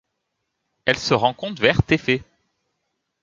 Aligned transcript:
Elle 0.85 0.97
se 0.97 1.13
rencontre 1.13 1.61
vers 1.61 1.83
Tefé. 1.83 2.23